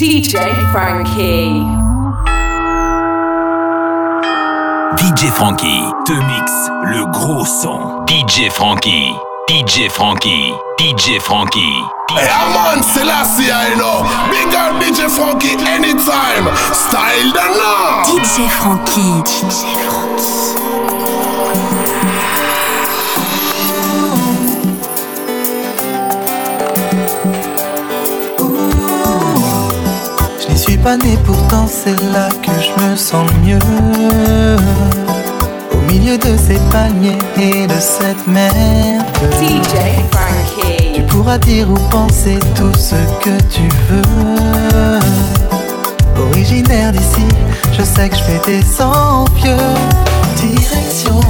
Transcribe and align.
DJ 0.00 0.38
Frankie. 0.72 1.60
DJ 4.96 5.30
Frankie 5.30 5.92
te 6.06 6.14
mixe 6.14 6.70
le 6.84 7.04
gros 7.12 7.44
son. 7.44 8.06
DJ 8.06 8.48
Frankie. 8.50 9.12
DJ 9.46 9.90
Frankie. 9.90 10.54
DJ 10.78 11.20
Frankie. 11.20 11.84
Hey, 12.08 12.30
I'm 12.30 12.78
on 12.78 12.82
Selassie, 12.82 13.52
I 13.52 13.74
know. 13.76 14.00
Big 14.30 14.54
up 14.54 14.80
DJ 14.80 15.06
Frankie 15.10 15.60
anytime. 15.68 16.48
Style 16.72 17.32
the 17.34 17.46
now. 17.60 18.02
DJ 18.06 18.48
Frankie. 18.48 19.20
DJ 19.22 19.66
Frankie. 19.84 20.49
Pas 30.82 30.96
né, 30.96 31.18
pourtant 31.24 31.66
c'est 31.66 31.98
là 32.12 32.28
que 32.42 32.52
je 32.52 32.82
me 32.82 32.96
sens 32.96 33.28
mieux. 33.44 33.58
Au 35.72 35.92
milieu 35.92 36.16
de 36.16 36.36
ces 36.36 36.58
palmiers 36.70 37.18
et 37.38 37.66
de 37.66 37.80
cette 37.80 38.26
mer. 38.26 38.52
DJ 39.40 39.74
Frankie. 40.10 40.92
Tu 40.94 41.02
pourras 41.02 41.38
dire 41.38 41.70
ou 41.70 41.74
penser 41.90 42.38
tout 42.54 42.74
ce 42.74 42.94
que 43.22 43.36
tu 43.50 43.68
veux. 43.88 44.98
Originaire 46.30 46.92
d'ici, 46.92 47.26
je 47.72 47.82
sais 47.82 48.08
que 48.08 48.16
je 48.16 48.22
fais 48.22 48.40
des 48.46 48.82
envieux. 48.82 49.56
Direction 50.36 51.20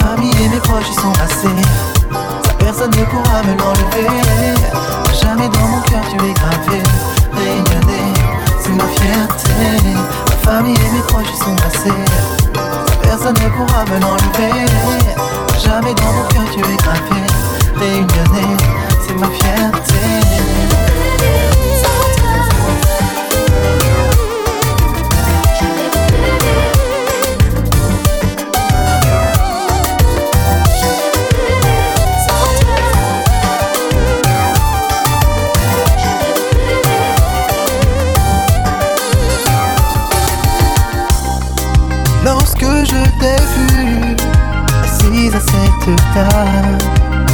Famille 0.00 0.34
et 0.42 0.48
mes 0.48 0.58
proches 0.58 0.90
sont 0.96 1.12
assez. 1.22 1.54
Personne 2.58 2.90
ne 2.90 3.04
pourra 3.04 3.42
me 3.44 3.56
l'enlever. 3.56 4.08
Jamais 5.22 5.48
dans 5.48 5.68
mon 5.68 5.80
cœur 5.82 6.02
tu 6.10 6.16
es 6.16 6.32
gravé. 6.34 6.82
Rayonné, 7.32 8.02
c'est 8.60 8.72
ma 8.72 8.84
fierté. 8.88 9.52
Ma 10.26 10.50
famille 10.50 10.74
et 10.74 10.90
mes 10.92 11.02
proches 11.02 11.32
sont 11.38 11.56
assez. 11.64 11.94
Personne 13.00 13.34
ne 13.34 13.48
pourra 13.50 13.84
me 13.84 14.00
l'enlever. 14.00 14.66
Jamais 15.62 15.94
dans 15.94 16.12
mon 16.12 16.24
cœur 16.30 16.46
tu 16.52 16.58
es 16.58 16.76
gravé. 16.78 17.22
Réunionnais, 17.78 18.56
c'est 19.06 19.14
ma 19.14 19.28
fierté. 19.28 20.37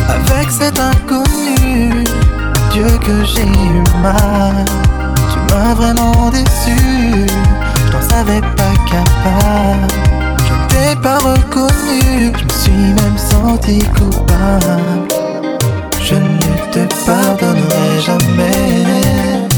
Avec 0.09 0.51
cet 0.51 0.79
inconnu, 0.79 2.05
Dieu 2.73 2.87
que 3.01 3.25
j'ai 3.25 3.43
eu 3.43 3.83
mal. 4.03 4.65
Tu 5.31 5.55
m'as 5.55 5.75
vraiment 5.75 6.31
déçu, 6.31 7.27
je 7.87 7.93
t'en 7.93 8.03
savais 8.03 8.41
pas 8.41 8.75
capable. 8.91 9.93
Je 10.47 10.53
ne 10.55 10.67
t'ai 10.69 11.01
pas 11.01 11.19
reconnu, 11.19 12.33
je 12.37 12.45
me 12.45 12.51
suis 12.51 12.93
même 13.03 13.19
senti 13.19 13.79
coupable. 13.97 15.09
Je 16.01 16.15
ne 16.15 16.73
te 16.73 16.95
pardonnerai 17.07 18.01
jamais. 18.05 19.49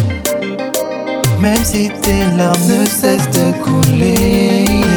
Même 1.41 1.65
si 1.65 1.91
tes 2.03 2.25
larmes 2.37 2.61
ne 2.69 2.87
cessent 2.87 3.31
de 3.31 3.53
couler. 3.63 4.96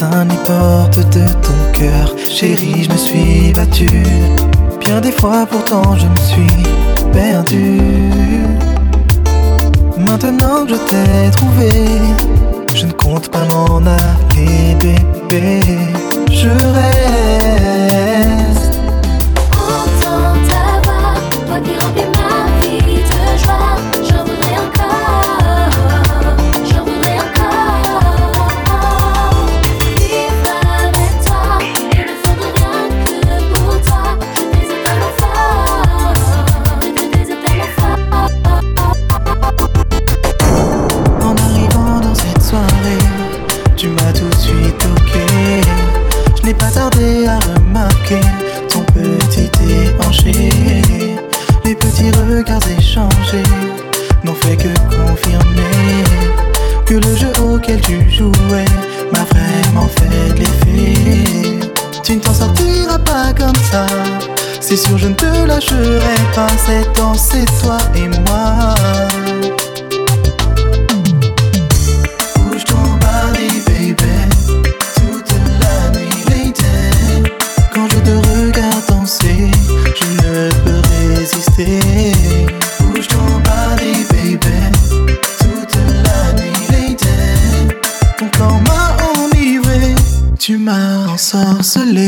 Les 0.00 0.36
portes 0.46 1.00
de 1.08 1.28
ton 1.42 1.72
cœur, 1.72 2.14
chérie, 2.30 2.84
je 2.84 2.88
me 2.92 2.96
suis 2.96 3.52
battu. 3.52 3.88
Bien 4.78 5.00
des 5.00 5.10
fois, 5.10 5.44
pourtant, 5.44 5.96
je 5.96 6.06
me 6.06 6.16
suis 6.16 6.62
perdu. 7.12 7.80
Maintenant 9.98 10.64
que 10.64 10.74
je 10.74 10.78
t'ai 10.88 11.30
trouvé, 11.32 11.70
je 12.76 12.86
ne 12.86 12.92
compte 12.92 13.28
pas 13.30 13.44
m'en 13.46 13.78
aller, 13.78 14.76
bébé. 14.78 15.62
Je 16.30 16.48
reste. 16.48 17.67
C'est 66.46 66.86
danser, 66.94 67.44
toi 67.60 67.78
et 67.96 68.08
moi. 68.08 68.74
Bouge 72.36 72.64
ton 72.64 72.84
balai, 73.00 73.48
baby. 73.66 74.16
Toute 74.94 75.34
la 75.62 75.90
nuit, 75.90 76.22
Eden. 76.30 77.22
Quand 77.74 77.88
je 77.90 77.98
te 78.06 78.14
regarde 78.28 78.86
danser, 78.88 79.50
je 79.96 80.06
ne 80.22 80.50
peux 80.62 80.82
résister. 81.16 81.80
Bouge 82.80 83.08
ton 83.08 83.28
balai, 83.44 83.94
baby. 84.10 84.58
Toute 85.40 85.76
la 86.04 86.20
nuit, 86.40 86.92
Eden. 86.92 87.66
Quand 88.18 88.30
tu 88.30 88.42
m'a 88.68 88.84
ennuyé, 89.08 89.94
tu 90.38 90.56
m'as 90.56 91.08
ensorcelé. 91.08 92.07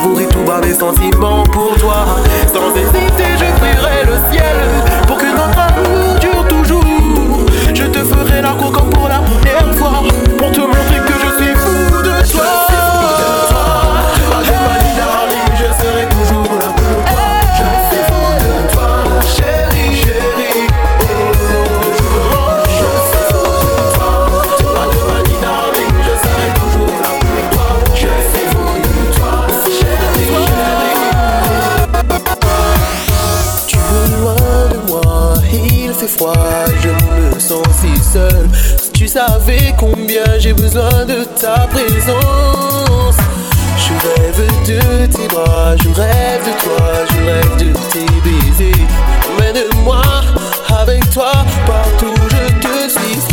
savourer 0.00 0.26
tout 0.26 0.44
bas 0.44 0.60
mes 0.60 0.74
sentiments. 0.74 1.49
J'ai 40.38 40.52
besoin 40.52 41.04
de 41.06 41.24
ta 41.40 41.66
présence. 41.68 43.16
Je 43.76 43.92
rêve 44.08 44.42
de 44.66 45.06
tes 45.06 45.28
bras, 45.28 45.76
je 45.76 45.88
rêve 45.88 46.44
de 46.44 46.54
toi, 46.62 46.86
je 47.10 47.16
rêve 47.24 47.56
de 47.58 47.72
tes 47.92 48.06
baisers. 48.24 48.86
Emmène-moi 49.38 50.02
avec 50.80 51.08
toi, 51.10 51.32
partout 51.66 52.14
je 52.30 52.60
te 52.60 52.88
suivrai. 52.88 53.29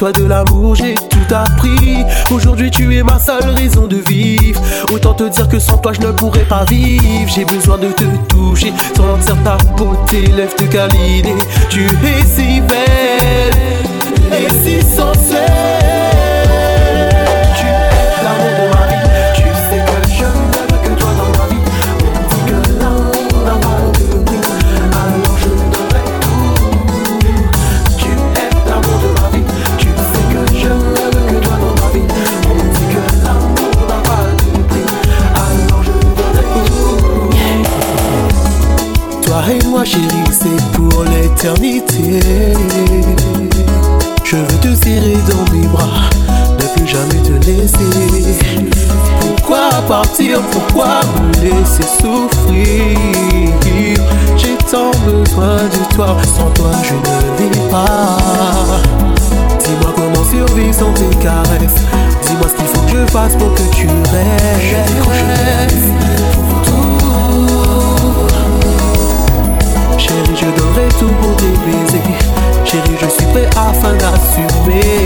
Toi 0.00 0.12
de 0.12 0.24
l'amour 0.24 0.74
j'ai 0.76 0.94
tout 0.94 1.34
appris. 1.34 2.06
Aujourd'hui 2.30 2.70
tu 2.70 2.96
es 2.96 3.02
ma 3.02 3.18
seule 3.18 3.50
raison 3.50 3.86
de 3.86 3.96
vivre. 3.96 4.58
Autant 4.90 5.12
te 5.12 5.24
dire 5.24 5.46
que 5.46 5.58
sans 5.58 5.76
toi 5.76 5.92
je 5.92 6.00
ne 6.00 6.10
pourrais 6.12 6.46
pas 6.46 6.64
vivre. 6.64 7.30
J'ai 7.34 7.44
besoin 7.44 7.76
de 7.76 7.88
te 7.88 8.04
toucher. 8.30 8.72
Sentir 8.96 9.36
ta 9.44 9.58
beauté, 9.76 10.22
lève 10.28 10.54
te 10.54 10.64
câliner 10.64 11.36
Tu 11.68 11.84
es 11.84 12.24
si 12.24 12.62
belle 12.62 13.69
partir 50.10 50.40
Pourquoi 50.50 51.00
me 51.20 51.32
laisser 51.40 51.82
souffrir. 51.82 52.96
J'ai 54.36 54.56
tant 54.70 54.90
besoin 55.04 55.56
de 55.56 55.94
toi 55.94 56.16
Sans 56.36 56.50
toi 56.50 56.70
je 56.82 56.94
ne 56.94 57.50
vis 57.50 57.70
pas. 57.70 58.18
Dis-moi 59.58 59.92
comment 59.94 60.24
survivre 60.30 60.74
sans 60.74 60.92
tes 60.92 61.16
caresses. 61.16 61.80
Dis-moi 62.26 62.48
ce 62.48 62.54
qu'il 62.54 62.66
faut 62.66 62.82
que 62.82 62.90
je 62.90 63.06
fasse 63.12 63.36
pour 63.36 63.54
que 63.54 63.62
tu 63.74 63.86
tout 63.86 63.92
Chérie, 69.98 70.36
je 70.36 70.46
donnerai 70.46 70.88
tout 70.98 71.12
pour 71.20 71.36
tes 71.36 71.54
baisers. 71.66 72.02
Chérie, 72.64 72.96
je 73.00 73.08
suis 73.08 73.26
prêt 73.32 73.48
afin 73.56 73.94
d'assumer. 73.94 74.98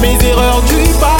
Mes 0.00 0.28
erreurs 0.28 0.62
du 0.62 0.76
passé. 1.00 1.17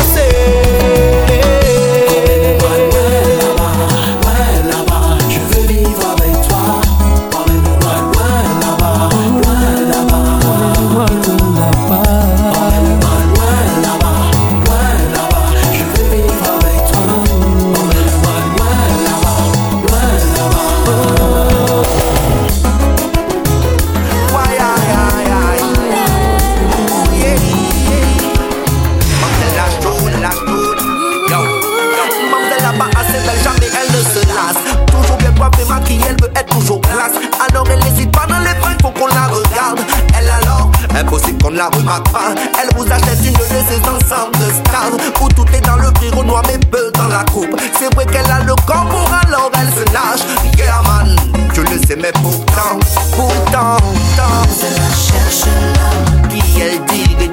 C'est 47.78 47.92
vrai 47.94 48.06
qu'elle 48.06 48.30
a 48.30 48.40
le 48.40 48.54
corps 48.66 48.87
pour 48.88 49.12
alors 49.26 49.50
elle 49.60 49.68
se 49.72 49.84
lâche. 49.92 50.25
Yeah 50.56 50.82
man, 50.87 51.16
je 51.52 51.62
le 51.62 51.78
sais 51.87 51.96
mais 51.96 52.12
pourtant, 52.12 52.78
pourtant, 53.16 53.76
pourtant. 53.76 54.42
La 54.76 54.90
cherche 54.94 55.46
l'homme 55.46 56.28
qui 56.28 56.60
elle 56.60 56.84
dit 56.87 57.14
des. 57.16 57.30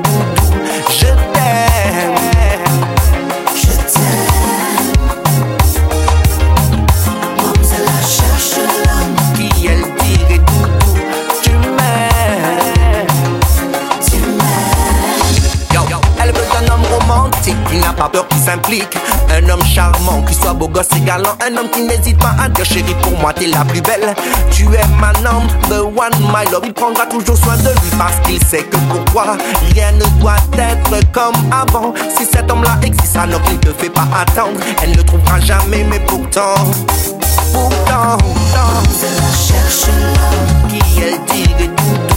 Je 0.89 1.06
t'aime, 1.34 2.15
je 3.56 3.74
t'aime. 3.94 4.04
La 7.86 8.00
cherche 8.08 8.58
l'homme 8.86 9.15
qui 9.36 9.68
elle 9.68 9.86
dit 10.00 10.24
des 10.27 10.39
doudous. 10.39 10.98
Tu 11.44 11.51
m'aimes, 11.51 13.08
tu 14.06 14.18
m'aimes. 14.18 15.86
Elle 16.22 16.32
veut 16.32 16.48
un 16.58 16.65
homme 16.74 16.86
romantique 17.00 17.62
qui 17.70 17.77
n'a 17.77 17.94
pas 17.94 18.10
peur, 18.10 18.27
qui 18.27 18.39
s'implique. 18.39 18.98
Un 19.29 19.50
homme 19.50 19.63
charmant, 19.65 20.22
qui 20.24 20.34
soit 20.34 20.53
beau 20.53 20.67
gosse 20.67 20.88
et 20.96 21.01
galant. 21.01 21.36
Un 21.46 21.58
homme 21.58 21.70
qui 21.70 21.84
n'hésite 21.84 22.17
pas 22.20 22.36
à 22.39 22.50
dire 22.50 22.65
chérie, 22.65 22.96
pour 23.01 23.17
moi 23.20 23.34
t'es 23.34 23.48
la 23.48 23.65
plus 23.65 23.82
belle. 23.82 24.15
Tu 24.51 24.63
es 24.63 24.88
ma 25.00 25.12
number 25.22 25.86
one, 25.86 26.13
my 26.34 26.50
love. 26.51 26.63
Il 26.65 26.74
prendra 26.74 27.05
toujours 27.05 27.38
soin 27.38 27.58
de 27.58 27.70
lui 27.70 27.91
parce 27.98 28.20
qu'il 28.25 28.44
sait 28.44 28.63
que 28.63 28.77
pour 28.89 29.03
toi, 29.05 29.38
rien 29.74 29.91
ne 29.94 30.05
doit 30.20 30.36
être 30.58 31.12
comme 31.12 31.36
avant. 31.51 31.94
Si 32.17 32.25
cet 32.25 32.51
homme-là 32.51 32.77
existe, 32.84 33.15
alors 33.15 33.41
qu'il 33.44 33.60
te 33.60 33.74
fait 33.74 33.89
pas 33.89 34.08
attendre. 34.20 34.60
Elle 34.82 34.91
ne 34.91 34.98
le 34.98 35.03
trouvera 35.03 35.39
jamais, 35.39 35.84
mais 35.84 36.00
pourtant, 36.00 36.55
pourtant, 37.51 38.17
pourtant. 38.17 38.75
La 39.01 39.38
cherche 39.38 39.86
qui 40.70 41.01
elle 41.01 41.20
dit 41.25 41.53
des 41.55 41.67
doudous. 41.67 42.15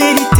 ter 0.00 0.16
e. 0.16 0.39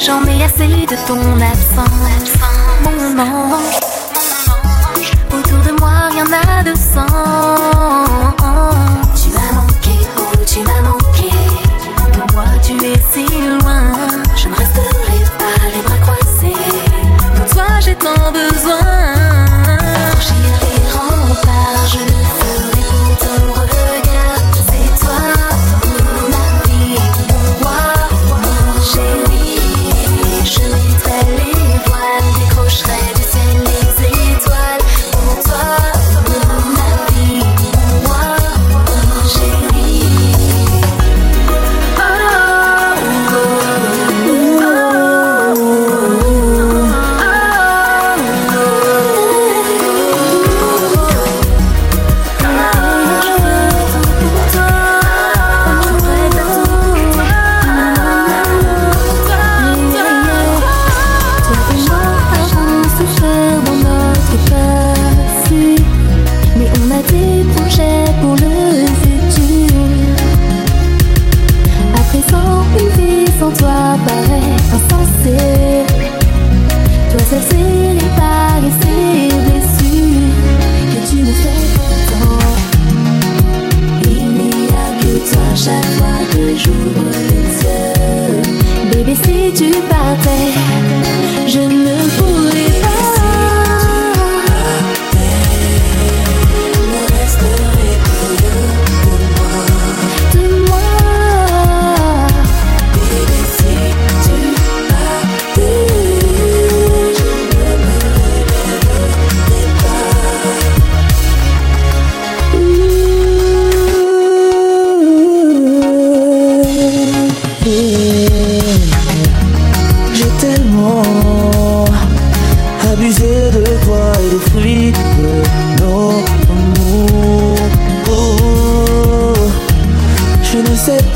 J'en 0.00 0.24
ai 0.24 0.44
assez 0.44 0.86
de 0.86 0.96
ton 1.06 1.20
absence, 1.40 2.32
mon 2.84 3.18
ange. 3.18 3.80
Autour 5.32 5.58
de 5.58 5.80
moi, 5.80 6.08
rien 6.12 6.24
n'a 6.24 6.62
de 6.62 6.74
sens. 6.74 7.10
Tu 9.20 9.28
m'as 9.30 9.52
manqué, 9.52 9.96
oh, 10.16 10.36
tu 10.46 10.60
m'as 10.60 10.82
manqué. 10.82 11.30
De 12.12 12.32
moi, 12.32 12.44
tu 12.62 12.74
es 12.74 12.98
si 13.12 13.26
loin. 13.26 13.82
Je 14.36 14.48
ne 14.48 14.54
resterai 14.54 15.18
pas 15.38 15.58
les 15.74 15.82
bras 15.82 15.98
croisés. 16.02 16.62
De 17.34 17.52
toi, 17.52 17.66
j'ai 17.80 17.96
tant 17.96 18.30
besoin. 18.32 18.87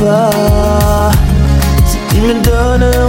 pas. 0.05 1.11
C'est 1.87 1.99
qu'il 2.09 2.23
me 2.23 2.35
donne 2.43 2.83
un 2.83 3.07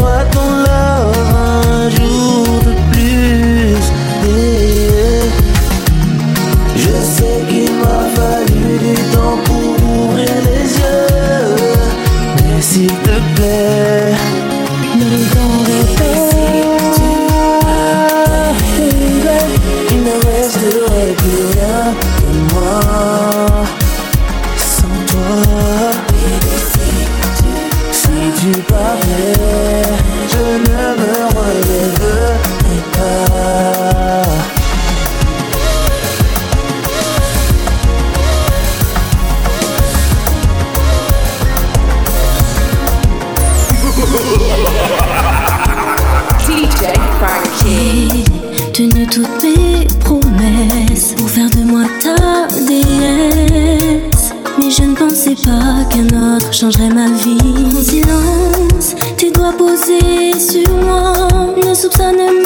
un 56.11 56.35
autre 56.37 56.53
changerait 56.53 56.89
ma 56.89 57.07
vie. 57.11 57.37
Ton 57.37 57.81
silence, 57.81 58.95
tes 59.17 59.31
doigts 59.31 59.53
posés 59.57 60.39
sur 60.39 60.69
moi, 60.75 61.27
ne 61.55 61.73
soupçonne 61.73 62.17
même 62.17 62.43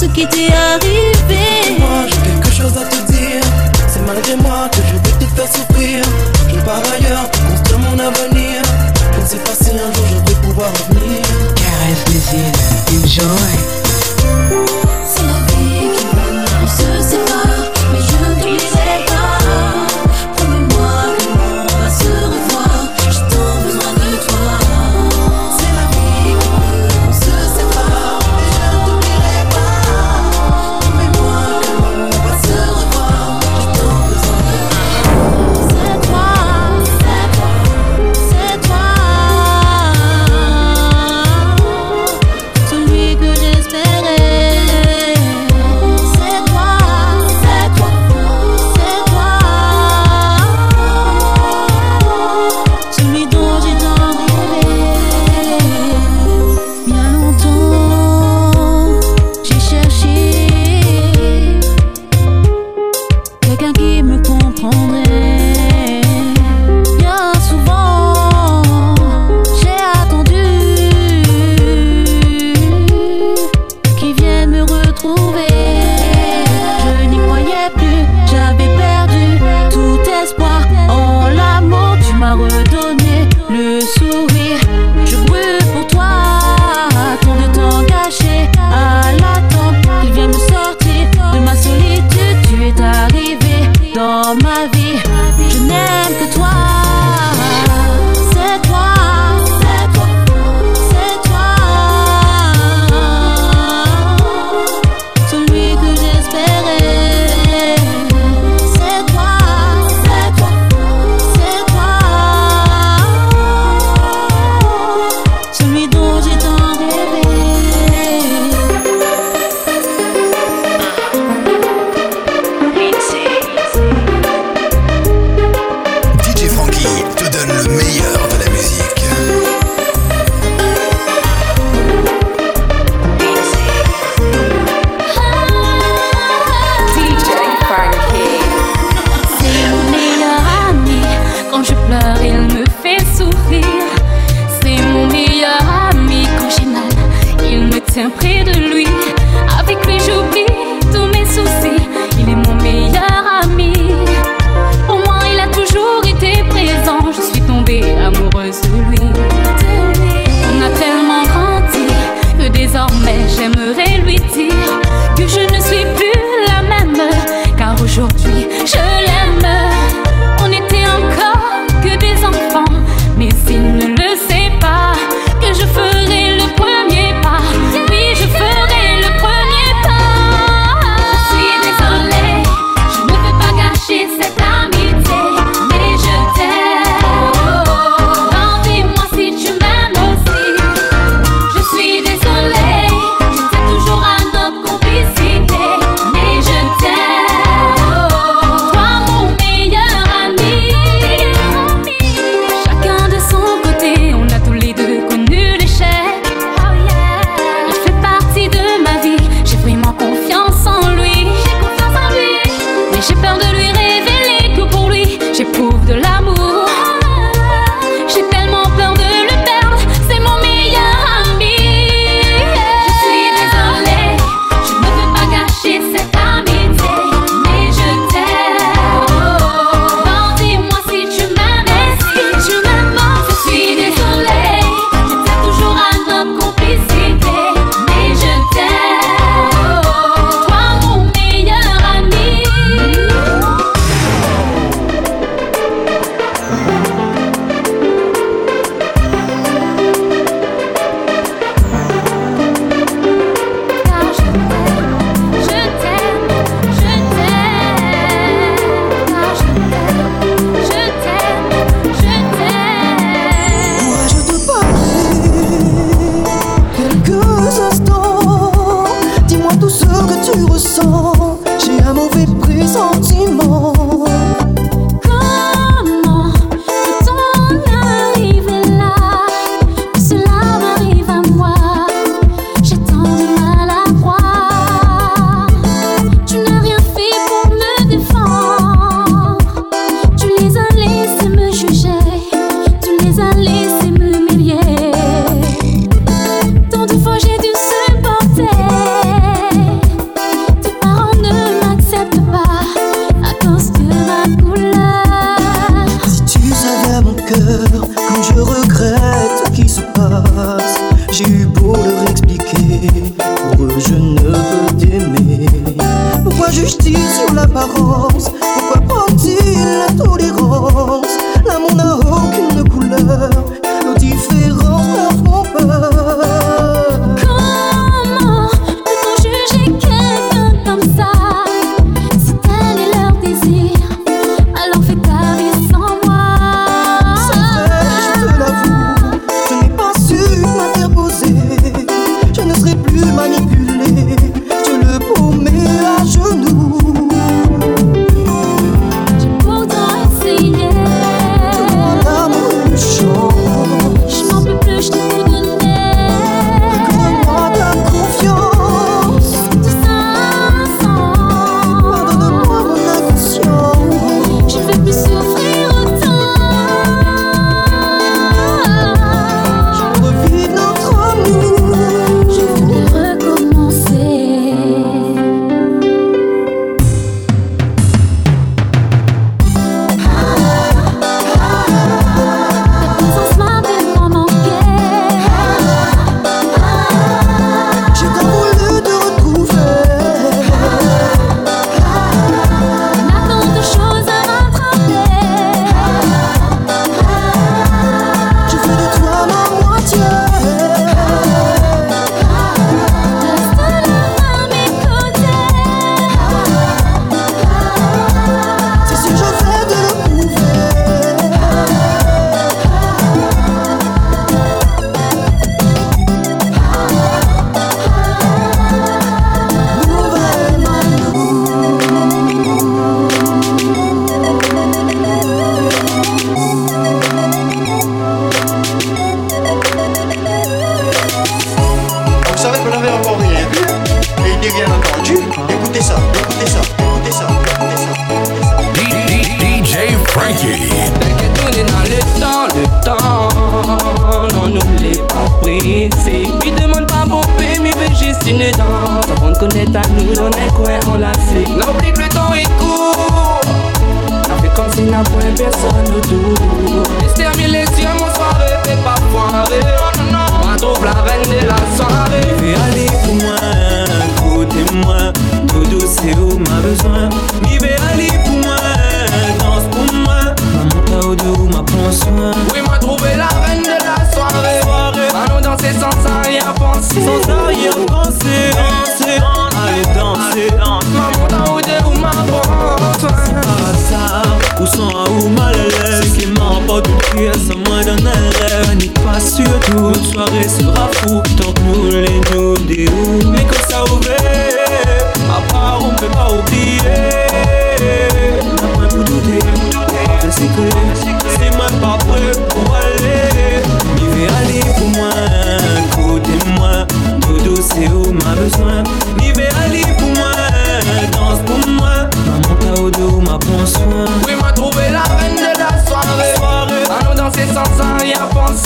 ce 0.00 0.06
qui 0.06 0.26
t'est 0.26 0.50
arrivé. 0.52 1.78
Moi, 1.78 2.06
j'ai 2.08 2.30
quelque 2.30 2.50
chose 2.50 2.72
à 2.78 2.86
te 2.86 3.12
dire. 3.12 3.42
C'est 3.86 4.00
malgré 4.06 4.34
moi 4.36 4.68
que 4.72 4.78
je 4.78 4.94
vais 4.94 5.26
te 5.26 5.30
faire 5.34 5.46
souffrir. 5.46 6.04
Je 6.48 6.58
pars 6.60 6.82
ailleurs 6.94 7.30
pour 7.30 7.50
construire 7.50 7.78
mon 7.80 7.98
avenir. 7.98 8.62
Je 9.14 9.20
ne 9.20 9.26
sais 9.26 9.36
pas 9.44 9.52
si 9.60 9.70
un 9.70 9.92
jour 9.92 10.06
je 10.08 10.32
vais 10.32 10.40
pouvoir 10.40 10.70
revenir. 10.72 11.22
Caresse, 11.54 12.04
plaisir, 12.06 12.48
enjoy. 13.04 13.79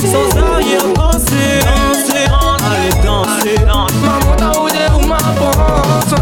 danser. 0.03 0.09
Sans 0.09 0.39
arrière 0.39 0.87
danser, 0.95 1.61
danser, 1.61 2.27
allez 2.65 2.95
danser. 3.05 3.65
Maman 3.65 4.37
t'a 4.37 4.61
oublié 4.61 4.87
ou 4.95 5.07
ma 5.07 5.17
pense. 5.39 6.15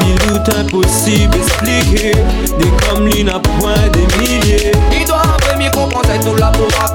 Bilou 0.00 0.38
impossible 0.60 1.36
expliquer. 1.36 2.12
Des 2.58 2.70
comme 2.86 3.06
l'une 3.08 3.28
à 3.28 3.40
point 3.40 3.88
des 3.92 4.06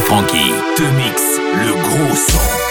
Frankie 0.00 0.52
te 0.76 0.82
mixe 0.82 1.38
le 1.38 1.72
gros 1.82 2.16
son. 2.16 2.63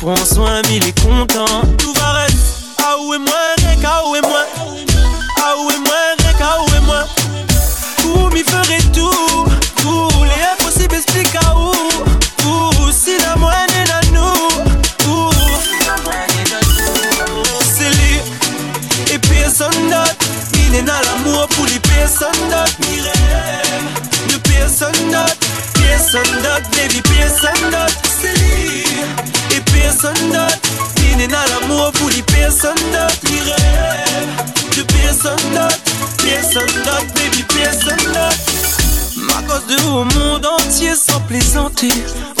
Prends 0.00 0.24
soin, 0.24 0.62
mais 0.70 0.78
les 0.78 0.92
comptes. 0.92 1.39
D'autre, 36.52 37.06
baby, 37.14 37.44
personne 37.44 37.96
d'autre. 37.96 38.36
Ma 39.16 39.40
cause 39.42 39.66
de 39.68 39.80
au 39.84 40.04
monde 40.04 40.44
entier 40.44 40.94
sans 40.96 41.20
plaisanter. 41.20 41.92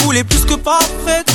Ou 0.04 0.10
les 0.10 0.24
plus 0.24 0.44
que 0.44 0.54
parfaite. 0.54 1.30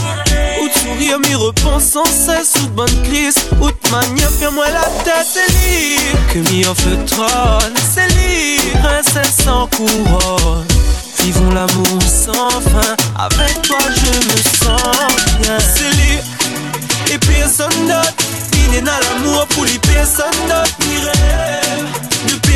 Ou 0.62 0.68
de 0.68 0.74
sourire, 0.74 1.20
m'y 1.20 1.36
repense 1.36 1.84
sans 1.86 2.04
cesse. 2.04 2.54
Ou 2.62 2.66
de 2.66 2.72
bonne 2.72 3.04
crise. 3.04 3.36
Ou 3.62 3.68
de 3.68 3.92
manière, 3.92 4.30
ferme-moi 4.30 4.66
la 4.72 4.84
tête. 5.06 5.26
C'est 5.34 5.50
lui 5.54 5.98
que 6.34 6.40
m'y 6.50 6.68
en 6.68 6.76
fait 6.76 7.06
trône. 7.06 7.74
C'est 7.94 8.08
lui, 8.14 8.60
princesse 8.82 9.38
sans 9.46 9.68
couronne. 9.68 10.68
Vivons 11.24 11.52
l'amour 11.52 12.02
sans 12.04 12.50
fin. 12.50 12.96
Avec 13.18 13.62
toi, 13.62 13.78
je 13.88 14.28
me 14.28 14.38
sens 14.66 14.98
bien. 15.42 15.58
C'est 15.60 15.96
lui 15.96 17.14
et 17.14 17.18
personne 17.20 17.88
d'autre. 17.88 18.14
Est 18.74 18.82
dans 18.82 18.92
l'amour 18.92 19.48
pour 19.48 19.64
les 19.64 19.80
personnes 19.80 20.26
d'autres. 20.50 22.05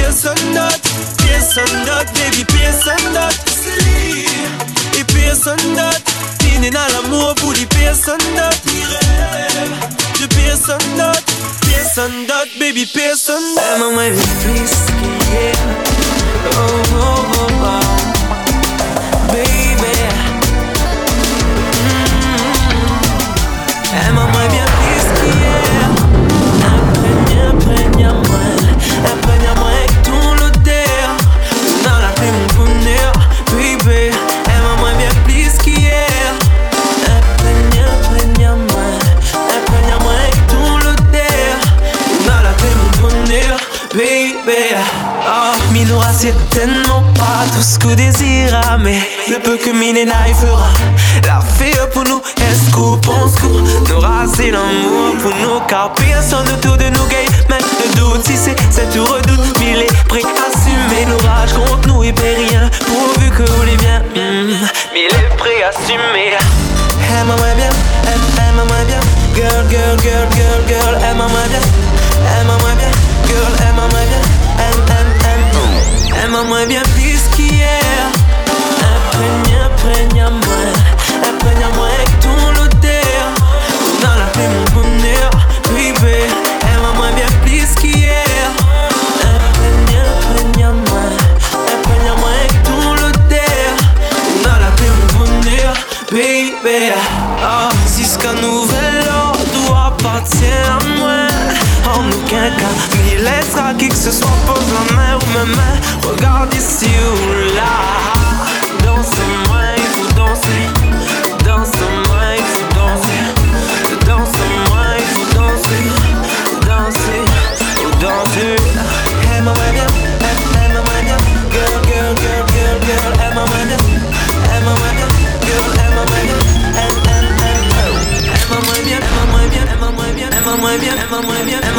Pierce 0.10 0.26
or 0.26 0.34
not, 0.55 0.74
pierce 1.20 1.55
or 1.55 1.70
not, 1.86 2.10
baby, 2.16 2.43
pierce 2.43 2.88
or 2.88 2.97
not. 3.14 3.32
Sleep, 3.45 5.05
pierce 5.05 5.45
or 5.45 5.55
not. 5.76 6.01
Dîner 6.39 6.72
dans 6.72 6.88
l'amour 6.93 7.36
pour 7.36 7.53
les 7.53 7.68
pierce 7.68 8.07
or 8.07 8.18
not. 8.36 8.55
Je 10.20 10.26
pierce 10.26 10.68
or 10.68 10.80
not, 10.97 11.24
pierce 11.62 11.99
or 11.99 12.10
not, 12.28 12.47
baby, 12.60 12.88
pierce 12.88 13.30
or 13.30 13.39
not. 13.53 13.62
Ама 13.76 13.91
мои 13.91 14.10
близкие, 14.10 15.53
oh, 16.53 16.57
oh, 16.95 17.26
oh, 17.38 17.47
oh. 17.62 17.84
baby. 19.28 19.93
Mm 21.78 21.93
-hmm. 21.93 22.49
Ама 24.10 24.26
мои 24.34 24.47
близкие, 24.47 25.53
après, 26.66 27.14
après, 27.47 28.05
après. 28.05 28.28
Tellement 46.20 47.01
pas 47.15 47.45
tout 47.55 47.61
ce 47.61 47.80
que 47.80 47.93
désira. 47.95 48.78
Mais 48.78 48.99
le 49.30 49.39
peu 49.39 49.55
que 49.55 49.70
Milena 49.72 50.28
y 50.28 50.34
fera. 50.34 50.67
La 51.26 51.39
fait 51.39 51.72
pour 51.93 52.03
nous, 52.03 52.22
est-ce 52.41 52.76
qu'on 52.76 52.97
pense 52.97 53.36
qu'on 53.39 53.95
aura 53.95 54.26
c'est 54.36 54.51
l'amour 54.51 55.15
pour 55.22 55.32
nous? 55.41 55.61
Car 55.70 55.93
personne 55.93 56.45
autour 56.53 56.76
de 56.76 56.89
nous 56.89 57.05
gagne, 57.07 57.26
même 57.49 57.61
le 57.61 57.97
doute. 57.97 58.26
Si 58.26 58.36
c'est 58.36 58.55
cette 58.70 58.93
redoute, 58.95 59.59
mille 59.61 59.80
est 59.80 60.07
prêt 60.09 60.22
à 60.24 60.49
assumer 60.51 61.05
l'orage 61.07 61.53
contre 61.53 61.88
nous 61.88 62.03
et 62.03 62.11
paie 62.11 62.36
rien. 62.49 62.70
Pourvu 62.86 63.30
que 63.30 63.43
vous 63.49 63.63
les 63.63 63.78
bien, 63.78 64.01
mille 64.13 65.05
est 65.05 65.38
prêt 65.38 65.63
à 65.63 65.70
assumer. 65.70 66.36
Aime-moi 67.15 67.38
bien, 67.55 67.72
aime- 68.11 68.49
aime-moi 68.49 68.84
bien. 68.88 68.99
Girl, 69.36 69.63
girl, 69.70 69.97
girl, 70.01 70.28
girl, 70.36 70.61
girl, 70.67 70.95
aime-moi 71.01 71.45
bien. 71.47 71.61
Aime-moi 72.41 72.74
bien, 72.78 72.91
girl, 73.26 73.53
aime-moi 73.70 73.88
bien. 74.09 74.65
Aime, 74.65 74.84
aime. 74.99 75.09
Aime-moi 76.24 76.65
bien 76.67 76.82
plus 76.95 77.22
qu'hier. 77.36 77.80
Imprègne, 78.91 79.57
imprègne 79.65 80.22
à 80.22 80.30
moi. 80.30 80.63
Imprègne 81.24 81.63
à 81.63 81.76
moi 81.76 81.88
avec 81.88 82.20
ton 82.20 82.61
odeur. 82.61 83.24
Dans 84.01 84.15
la 84.20 84.26
paix, 84.34 84.49
mon 84.53 84.82
bonheur. 84.82 85.32
Baby, 85.70 86.20
aime-moi 86.72 87.09
bien 87.15 87.32
plus 87.43 87.74
qu'hier. 87.80 88.51
Imprègne, 89.22 89.97
imprègne 90.11 90.65
à 90.65 90.72
moi. 90.72 91.05
Imprègne 91.74 92.09
à 92.09 92.15
moi 92.20 92.30
avec 92.39 92.63
ton 92.63 92.91
odeur. 92.93 93.72
Dans 94.43 94.59
la 94.59 94.72
paix, 94.78 94.91
mon 94.99 95.20
bonheur. 95.20 95.74
Baby, 96.11 96.91
oh, 97.43 97.70
qu'un 98.22 98.34
nouvel 98.34 99.07
ordre 99.26 99.88
appartient 99.88 100.45
à 100.45 100.80
moi. 100.97 101.28
En 101.95 102.03
aucun 102.11 102.49
cas, 102.57 102.99
qui 103.74 103.89
que 103.89 103.95
ce 103.95 104.11
soit 104.11 104.28
pose 104.47 104.65
la 104.74 104.95
main 104.95 105.15
ou 105.15 105.34
ma 105.34 105.45
main. 105.45 105.80
Regarde 106.03 106.53
ici 106.53 106.88
ou 106.88 107.55
là. 107.55 108.18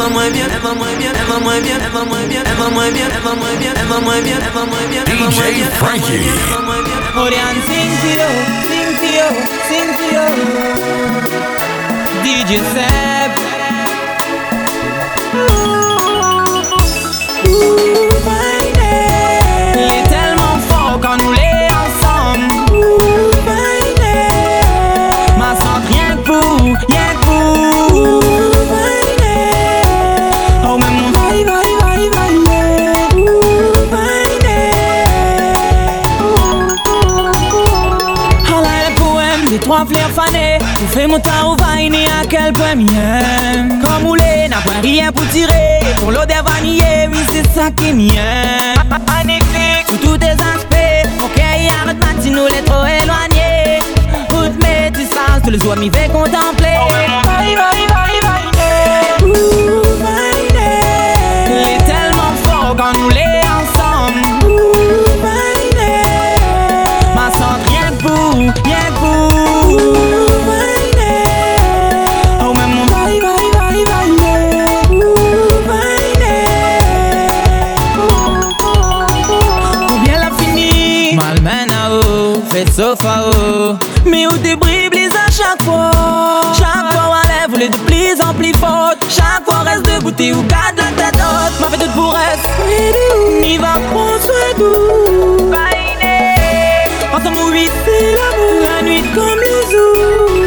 Aime-moi 0.01 0.29
bien, 0.31 0.47
aime-moi 0.49 0.87
bien, 0.97 1.11
aime-moi 1.13 1.59
bien, 1.61 1.77
aime-moi 1.79 2.21
bien, 2.27 2.43
aime-moi 2.43 2.89
bien, 2.91 3.09
aime-moi 3.11 3.51
bien, 3.59 3.71
aime-moi 3.71 3.71
bien, 3.71 3.73
aime-moi 3.75 4.21
bien, 4.21 4.39
aime-moi 4.39 4.79
bien, 4.89 5.03
aime-moi 5.05 5.51
bien, 5.53 5.69
Frankie. 5.77 6.13
aime-moi 6.13 6.77
bien. 6.83 7.21
Oriane, 7.21 7.61
sing 7.67 7.89
to 8.01 8.09
you, 8.17 8.29
sing 8.67 8.89
to 8.99 9.07
you, 9.17 9.27
sing 9.69 9.89
to 9.97 10.05
you. 10.15 10.25
DJ 12.23 12.51
Seb. 12.73 13.50
Faites 40.91 41.07
mon 41.07 41.19
tarot 41.19 41.55
vaini 41.55 42.05
à 42.05 42.25
quel 42.27 42.53
aime 42.69 43.79
Comme 43.81 44.03
moulé, 44.03 44.47
n'a 44.49 44.57
pas 44.57 44.79
rien 44.81 45.11
pour 45.11 45.27
tirer. 45.29 45.79
Pour 45.97 46.11
l'odeur 46.11 46.43
vanillée, 46.43 47.07
oui 47.11 47.19
c'est 47.31 47.47
ça 47.53 47.71
qui 47.71 47.93
m'y 47.93 48.15
aime 48.15 48.99
Magnifique 49.07 49.87
Sous 49.89 49.97
tous 49.97 50.17
tes 50.17 50.31
aspects. 50.31 50.77
Y 51.37 51.69
arrête 51.69 51.85
matin, 51.85 52.29
nous 52.29 52.47
les 52.47 52.63
trop 52.63 52.85
éloignés. 52.85 53.79
Route 54.29 54.57
métissage, 54.63 55.41
tous 55.43 55.51
les 55.51 55.59
jours 55.59 55.75
m'y 55.77 55.89
fait 55.89 56.09
contempler. 56.11 56.77
Est 62.89 63.10
fait 82.71 82.81
sofa 82.81 83.25
haut 83.25 83.75
Mais 84.05 84.27
où 84.27 84.37
t'es 84.37 84.55
briblis 84.55 85.07
à 85.07 85.31
chaque 85.31 85.63
fois? 85.63 85.91
Chaque 86.57 86.93
fois 86.93 87.11
on 87.11 87.27
lève, 87.27 87.49
voulez 87.49 87.69
de 87.69 87.77
plus 87.77 88.21
en 88.21 88.33
plus 88.33 88.53
forte 88.53 88.97
Chaque 89.09 89.43
fois 89.45 89.63
reste 89.63 89.85
debout, 89.85 90.11
t'es 90.11 90.31
ou 90.31 90.41
garde 90.43 90.77
la 90.77 91.03
tête 91.03 91.15
haute. 91.15 91.59
M'a 91.59 91.67
fait 91.67 91.77
toute 91.77 91.93
pour 91.93 92.13
reste. 92.13 93.41
M'y 93.41 93.57
va 93.57 93.79
prendre 93.91 94.21
soin 94.21 94.57
d'où 94.57 95.51
Ensemble, 97.13 97.37
oui, 97.51 97.69
c'est 97.85 98.13
l'amour, 98.15 98.63
la 98.63 98.81
nuit 98.83 99.03
comme 99.13 99.37
le 99.37 99.55
zoo. 99.69 100.40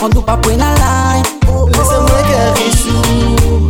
Mind, 0.00 0.02
on 0.02 0.08
doit 0.08 0.26
pas 0.26 0.36
prendre 0.36 0.58
la 0.58 0.74
line 0.74 1.24
Laisse-moi 1.72 2.22
caressou 2.30 3.68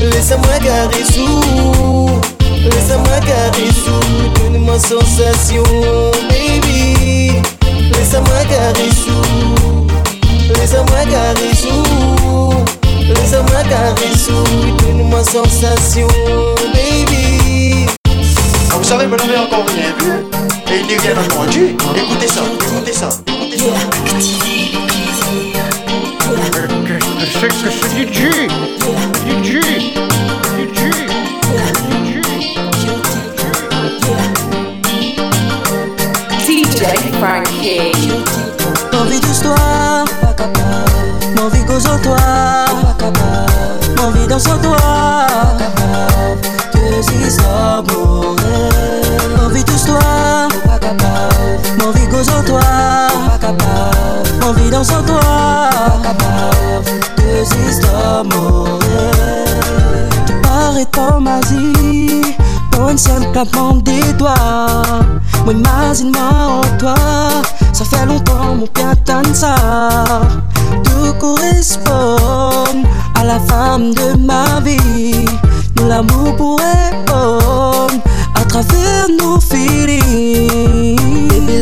Laisse-moi 0.00 0.58
caressou 0.62 2.20
Laisse-moi 2.64 3.20
caressou 3.26 4.00
Donne-moi 4.36 4.78
sensation 4.78 5.62
Baby. 6.28 7.32
Laisse-moi 7.92 8.44
caressou 8.48 9.22
Laisse-moi 10.48 11.04
caressou 11.10 11.82
Laisse-moi 13.08 13.62
caressou 13.68 14.44
Donne-moi 14.78 15.22
sensation 15.24 16.08
Baby. 16.72 17.86
Ah, 18.70 18.76
vous 18.78 18.84
savez, 18.84 19.06
vous 19.06 19.16
n'avez 19.16 19.38
encore 19.38 19.64
rien 19.66 19.94
vu 20.00 20.44
et 20.74 20.80
il 20.80 20.86
n'y 20.86 20.94
a 20.94 21.00
rien 21.00 21.22
entendu. 21.22 21.76
Écoutez 21.96 22.26
ça, 22.26 22.42
Qu'est-ce 27.44 27.62
que 27.62 27.70
c'est 27.70 27.80
que 27.80 27.86
ce 27.88 27.96
DJ 27.98 28.48
DJ 29.26 29.60
DJ 30.56 30.80
DJ 36.40 36.80
Frankie. 37.20 37.92
Mon 38.94 39.04
vie 39.04 39.20
d'histoire, 39.20 40.06
mon 41.36 41.48
vie 41.50 41.64
cause 41.66 41.86
en 41.86 41.98
toi, 41.98 42.16
mon 43.98 44.10
vie 44.12 44.26
dans 44.26 44.38
son 44.38 44.56
toi, 44.62 44.73
claquement 63.34 63.74
des 63.74 64.12
doigts. 64.12 64.82
Moi, 65.44 65.54
imagine-moi 65.54 66.60
en 66.60 66.78
toi, 66.78 66.94
ça 67.72 67.84
fait 67.84 68.06
longtemps 68.06 68.54
mon 68.54 68.68
de 69.22 69.34
ça. 69.34 69.56
Tout 70.84 71.12
correspond 71.18 72.84
à 73.16 73.24
la 73.24 73.40
femme 73.40 73.92
de 73.92 74.16
ma 74.16 74.60
vie. 74.60 75.24
Nous 75.76 75.88
l'amour 75.88 76.36
pourrait 76.36 76.92
bon 77.08 77.88
à 78.36 78.44
travers 78.48 79.08
nos 79.20 79.40
feelings. 79.40 80.83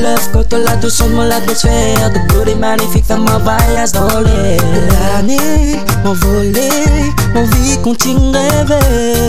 Love, 0.02 0.30
quand 0.32 0.54
on 0.54 0.58
l'a 0.58 0.90
sur 0.90 1.08
mon 1.10 1.22
l'atmosphère. 1.22 2.10
De 2.10 2.18
beauté 2.34 2.56
magnifique, 2.56 3.04
fait 3.04 3.16
ma 3.16 3.38
voyage 3.38 3.92
dans 3.92 4.18
l'air. 4.20 4.60
L'année, 4.90 5.78
m'envoler, 6.04 7.12
mon 7.32 7.44
vie 7.44 7.78
continue 7.82 8.32
rêver. 8.32 9.28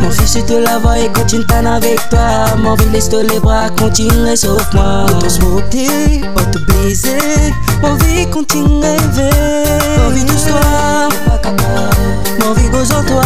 Mon 0.00 0.10
fils, 0.10 0.38
te 0.46 0.54
la 0.54 0.78
vois 0.78 0.98
et 0.98 1.12
continue 1.12 1.44
t'en 1.44 1.66
avec 1.66 2.08
toi. 2.08 2.56
Mon 2.56 2.74
vie, 2.76 2.88
laisse 2.90 3.10
les 3.10 3.38
bras, 3.38 3.68
continue 3.78 4.34
sauf 4.34 4.66
moi. 4.72 5.04
Pour 5.20 5.30
se 5.30 5.40
monter, 5.42 6.22
pas 6.34 6.44
te 6.44 6.58
baiser. 6.58 7.52
Mon 7.82 7.94
vie 7.96 8.26
continue 8.30 8.80
rêver. 8.80 9.30
Mon 9.98 10.10
vie 10.10 10.24
d'histoire, 10.24 11.10
mon 12.40 12.54
vie 12.54 12.68
goes 12.70 12.92
en 12.92 13.04
toi. 13.04 13.22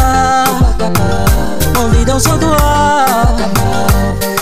Mon 1.77 1.89
vie 1.91 2.05
dans 2.05 2.19
son 2.19 2.37
doigt. 2.39 2.57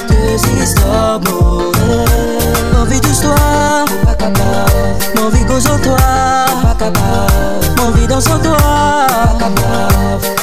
Deux 0.09 0.63
histoires, 0.63 1.21
Goes 5.61 5.73
en 5.73 5.79
toi. 5.83 5.99
Doigt. 8.43 8.61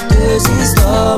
Deux 0.10 0.62
histoires, 0.62 1.18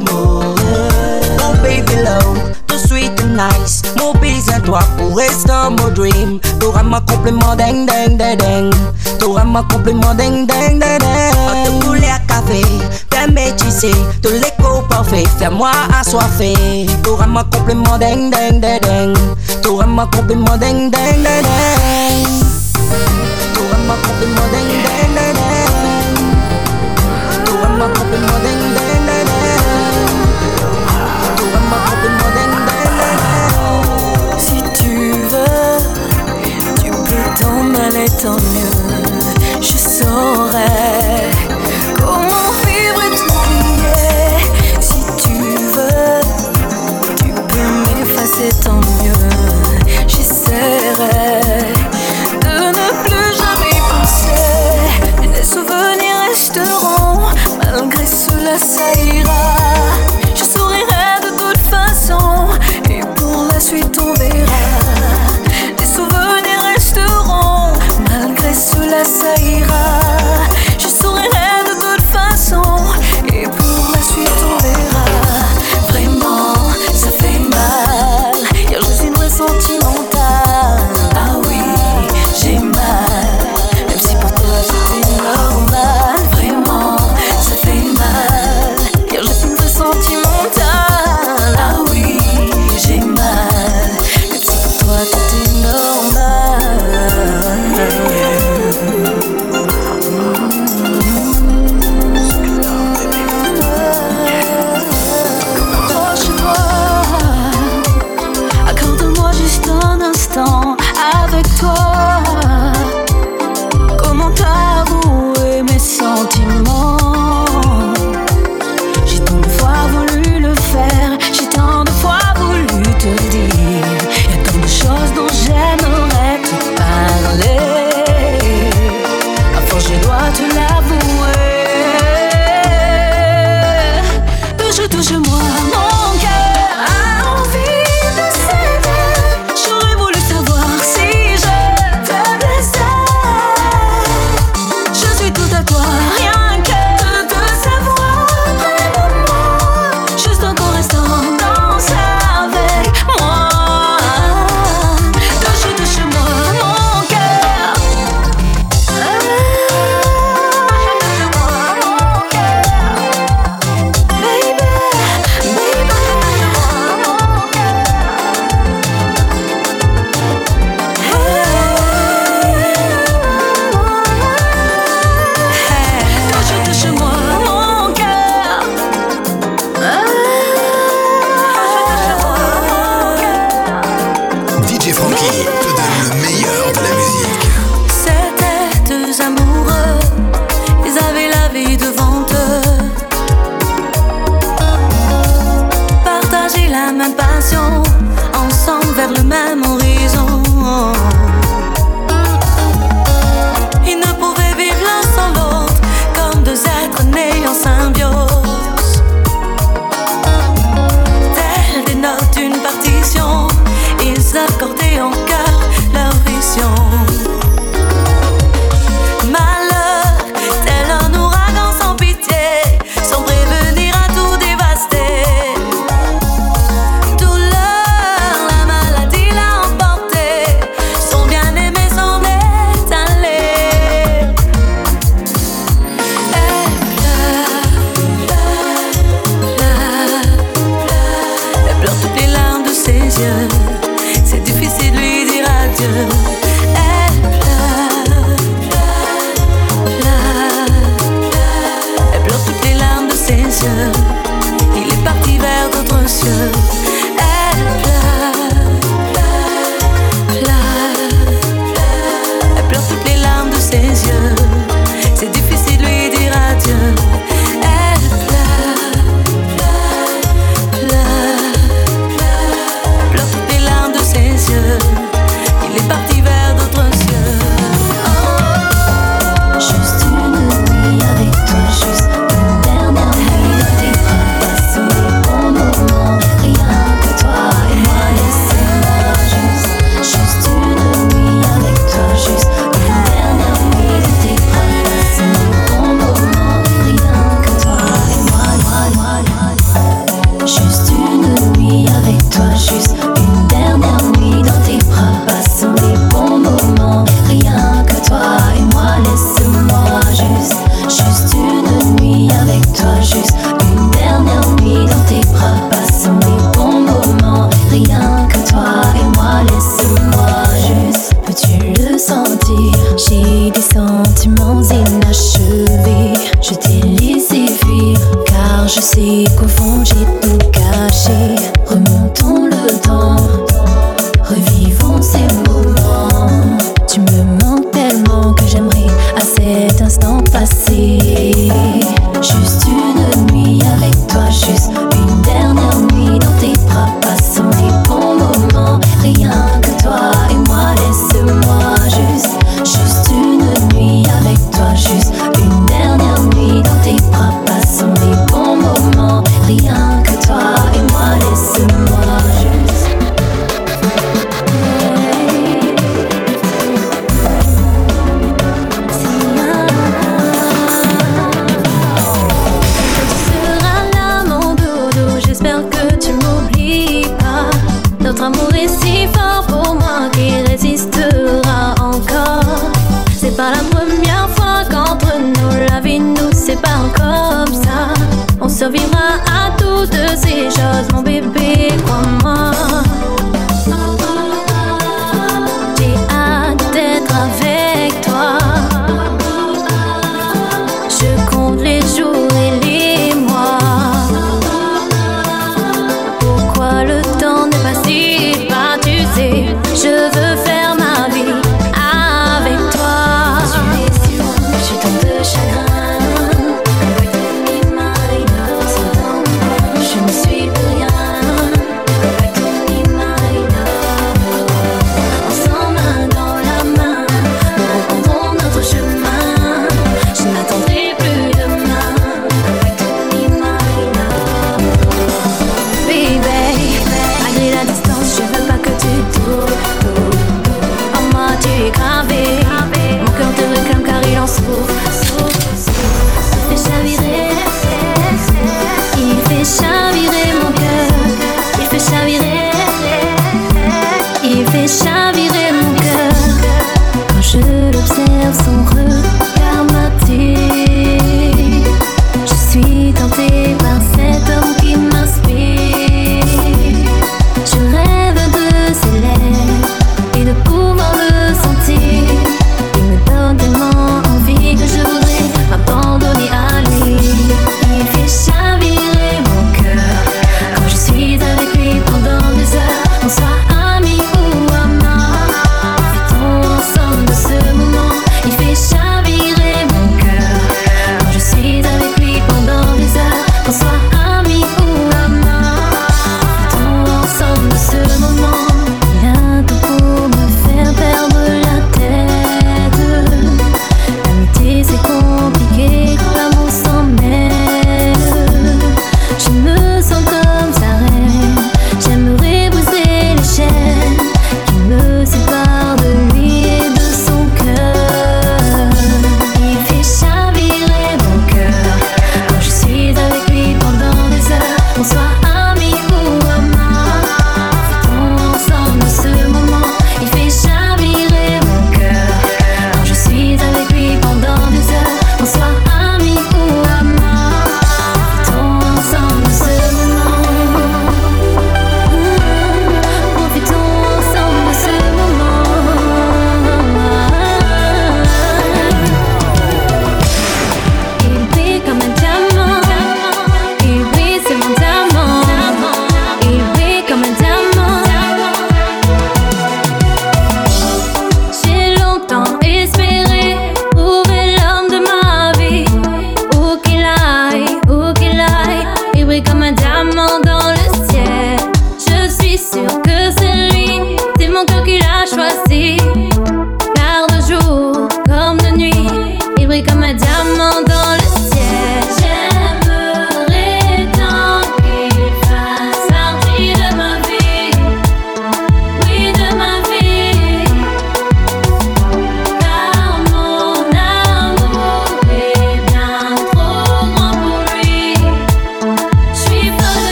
Oh 1.42 1.54
baby 1.62 1.96
love, 2.04 2.40
too 2.68 2.78
sweet 2.78 3.12
and 3.20 3.36
nice. 3.36 3.82
Mon 3.98 4.14
à 4.14 4.60
toi 4.62 4.80
pour 4.98 5.18
rester 5.18 5.52
mon 5.78 5.90
dream. 5.90 6.40
T'auras 6.60 6.84
ma 6.84 7.02
complément 7.02 7.58
ding 7.58 7.86
ding 7.86 8.18
ding 8.18 8.38
ding. 8.38 8.74
T'auras 9.20 9.44
ma 9.44 9.64
complément 9.64 10.16
ding 10.16 10.48
ding 10.48 10.80
ding 10.80 11.00
ding. 11.00 11.80
Poulet 11.82 12.08
à 12.08 12.20
café, 12.20 12.62
fais 13.12 13.28
métisser. 13.28 13.92
Tous 14.22 14.32
les 14.32 14.54
coups 14.64 14.88
parfaits, 14.88 15.28
fais-moi 15.40 15.72
assoiffé. 16.00 16.54
T'auras 17.04 17.28
ma 17.28 17.44
complément 17.44 17.98
ding 17.98 18.32
ding 18.32 18.62
ding 18.62 18.80
ding. 18.82 19.18
T'auras 19.62 19.88
ma 19.88 20.06
complément 20.06 20.58
ding 20.58 20.90
ding 20.90 21.24
ding 21.24 21.44
ding. 21.44 22.49
Tant 37.40 37.64
mal 37.64 37.96
et 37.96 38.10
tant 38.22 38.36
mieux. 38.36 39.62
Je 39.62 39.78
saurais 39.78 40.89